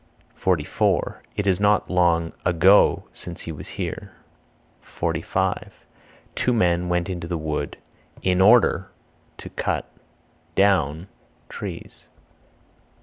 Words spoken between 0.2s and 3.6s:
44. It is not long (ago) since he